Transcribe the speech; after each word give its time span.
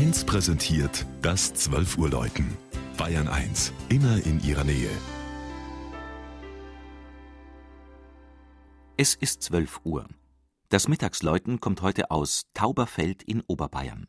1 0.00 0.24
präsentiert 0.24 1.04
das 1.20 1.52
12 1.52 1.98
Uhr 1.98 2.08
Läuten. 2.08 2.56
Bayern 2.96 3.28
1, 3.28 3.70
immer 3.90 4.24
in 4.24 4.42
ihrer 4.42 4.64
Nähe. 4.64 4.88
Es 8.96 9.14
ist 9.14 9.42
12 9.42 9.80
Uhr. 9.84 10.06
Das 10.70 10.88
Mittagsläuten 10.88 11.60
kommt 11.60 11.82
heute 11.82 12.10
aus 12.10 12.44
Tauberfeld 12.54 13.22
in 13.24 13.42
Oberbayern. 13.46 14.06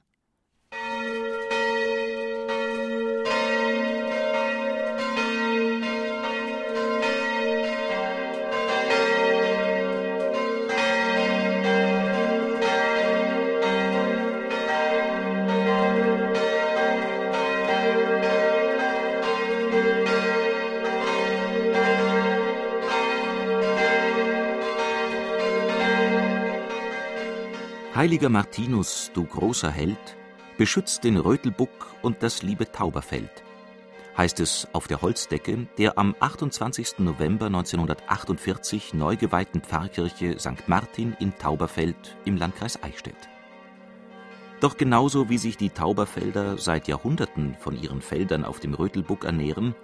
Heiliger 27.94 28.30
Martinus, 28.30 29.12
du 29.14 29.26
großer 29.26 29.70
Held, 29.70 30.16
beschützt 30.58 31.04
den 31.04 31.18
Rötelbuck 31.18 31.94
und 32.02 32.24
das 32.24 32.42
liebe 32.42 32.72
Tauberfeld, 32.72 33.44
heißt 34.18 34.40
es 34.40 34.66
auf 34.72 34.88
der 34.88 35.02
Holzdecke 35.02 35.68
der 35.78 35.98
am 35.98 36.16
28. 36.18 37.00
November 37.00 37.48
1948 37.48 38.94
neu 38.94 39.18
geweihten 39.18 39.60
Pfarrkirche 39.60 40.40
St. 40.40 40.68
Martin 40.68 41.18
in 41.20 41.38
Tauberfeld 41.38 42.16
im 42.24 42.38
Landkreis 42.38 42.82
Eichstätt. 42.82 43.28
Doch 44.62 44.78
genauso 44.78 45.28
wie 45.28 45.38
sich 45.38 45.58
die 45.58 45.72
Tauberfelder 45.72 46.58
seit 46.58 46.88
Jahrhunderten 46.88 47.58
von 47.60 47.78
ihren 47.78 48.02
Feldern 48.02 48.46
auf 48.46 48.62
dem 48.62 48.74
Rötelbuck 48.74 49.26
ernähren, 49.26 49.76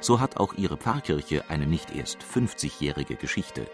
so 0.00 0.18
hat 0.18 0.38
auch 0.38 0.54
ihre 0.54 0.78
Pfarrkirche 0.78 1.48
eine 1.48 1.68
nicht 1.68 1.94
erst 1.94 2.18
50-jährige 2.24 3.14
Geschichte. 3.14 3.68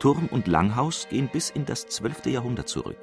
Turm 0.00 0.28
und 0.30 0.46
Langhaus 0.46 1.08
gehen 1.10 1.28
bis 1.28 1.50
in 1.50 1.66
das 1.66 1.86
12. 1.86 2.24
Jahrhundert 2.26 2.70
zurück. 2.70 2.96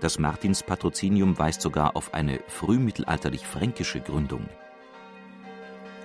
Das 0.00 0.18
Martinspatrozinium 0.18 1.38
weist 1.38 1.60
sogar 1.60 1.94
auf 1.94 2.14
eine 2.14 2.40
frühmittelalterlich-fränkische 2.48 4.00
Gründung. 4.00 4.48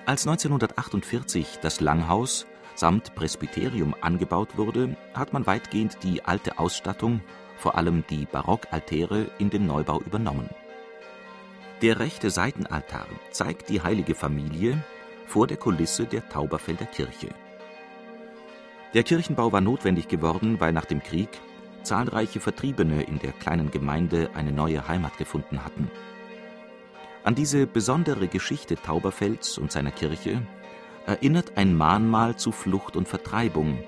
Als 0.04 0.26
1948 0.26 1.60
das 1.62 1.80
Langhaus 1.80 2.46
samt 2.74 3.14
Presbyterium 3.14 3.94
angebaut 4.02 4.58
wurde, 4.58 4.98
hat 5.14 5.32
man 5.32 5.46
weitgehend 5.46 5.96
die 6.02 6.22
alte 6.22 6.58
Ausstattung, 6.58 7.22
vor 7.56 7.76
allem 7.76 8.04
die 8.10 8.26
Barockaltäre, 8.26 9.30
in 9.38 9.48
den 9.48 9.66
Neubau 9.66 10.02
übernommen. 10.02 10.50
Der 11.80 12.00
rechte 12.00 12.28
Seitenaltar 12.28 13.06
zeigt 13.30 13.70
die 13.70 13.80
heilige 13.80 14.14
Familie 14.14 14.84
vor 15.26 15.46
der 15.46 15.56
Kulisse 15.56 16.04
der 16.04 16.28
Tauberfelder 16.28 16.86
Kirche. 16.86 17.28
Der 18.94 19.02
Kirchenbau 19.02 19.52
war 19.52 19.60
notwendig 19.60 20.08
geworden, 20.08 20.60
weil 20.60 20.72
nach 20.72 20.86
dem 20.86 21.02
Krieg 21.02 21.28
zahlreiche 21.82 22.40
Vertriebene 22.40 23.02
in 23.02 23.18
der 23.18 23.32
kleinen 23.32 23.70
Gemeinde 23.70 24.30
eine 24.34 24.52
neue 24.52 24.88
Heimat 24.88 25.18
gefunden 25.18 25.64
hatten. 25.64 25.90
An 27.22 27.34
diese 27.34 27.66
besondere 27.66 28.28
Geschichte 28.28 28.76
Tauberfelds 28.76 29.58
und 29.58 29.70
seiner 29.70 29.90
Kirche 29.90 30.40
erinnert 31.06 31.52
ein 31.56 31.76
Mahnmal 31.76 32.36
zu 32.36 32.52
Flucht 32.52 32.96
und 32.96 33.08
Vertreibung 33.08 33.78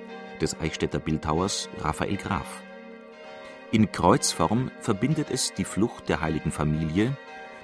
des 0.41 0.61
Eichstätter 0.61 0.99
Bildhauers 0.99 1.71
Raphael 1.81 2.17
Graf. 2.17 2.63
In 3.73 3.93
Kreuzform 3.93 4.71
verbindet 4.81 5.31
es 5.31 5.55
die 5.55 5.65
Flucht 5.65 6.09
der 6.09 6.21
heiligen 6.21 6.51
Familie 6.51 7.17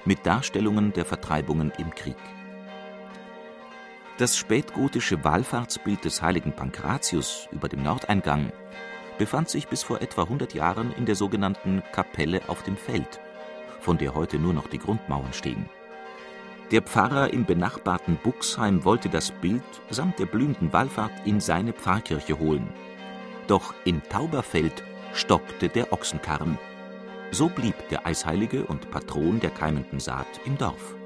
mit 0.05 0.25
Darstellungen 0.25 0.93
der 0.93 1.05
Vertreibungen 1.05 1.71
im 1.77 1.91
Krieg. 1.93 2.15
Das 4.17 4.35
spätgotische 4.35 5.23
Wallfahrtsbild 5.23 6.03
des 6.03 6.23
heiligen 6.23 6.51
Pankratius 6.51 7.47
über 7.51 7.69
dem 7.69 7.83
Nordeingang 7.83 8.51
befand 9.19 9.47
sich 9.47 9.67
bis 9.67 9.83
vor 9.83 10.01
etwa 10.01 10.23
100 10.23 10.55
Jahren 10.55 10.91
in 10.93 11.05
der 11.05 11.15
sogenannten 11.15 11.83
Kapelle 11.91 12.41
auf 12.47 12.63
dem 12.63 12.77
Feld, 12.77 13.19
von 13.79 13.99
der 13.99 14.15
heute 14.15 14.39
nur 14.39 14.53
noch 14.53 14.67
die 14.67 14.79
Grundmauern 14.79 15.33
stehen. 15.33 15.69
Der 16.71 16.81
Pfarrer 16.81 17.31
im 17.31 17.45
benachbarten 17.45 18.17
Buxheim 18.17 18.83
wollte 18.83 19.07
das 19.07 19.29
Bild 19.29 19.61
samt 19.91 20.17
der 20.17 20.25
blühenden 20.25 20.73
Wallfahrt 20.73 21.13
in 21.25 21.39
seine 21.39 21.73
Pfarrkirche 21.73 22.39
holen. 22.39 22.67
Doch 23.45 23.75
in 23.85 24.01
Tauberfeld 24.01 24.83
stockte 25.13 25.69
der 25.69 25.93
Ochsenkarren. 25.93 26.57
So 27.29 27.49
blieb 27.49 27.75
der 27.89 28.07
Eisheilige 28.07 28.65
und 28.65 28.89
Patron 28.89 29.39
der 29.39 29.51
keimenden 29.51 29.99
Saat 29.99 30.41
im 30.43 30.57
Dorf. 30.57 30.96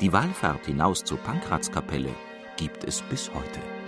Die 0.00 0.12
Wallfahrt 0.12 0.66
hinaus 0.66 1.04
zur 1.04 1.18
Pankratskapelle 1.18 2.14
gibt 2.56 2.84
es 2.84 3.02
bis 3.02 3.30
heute. 3.32 3.83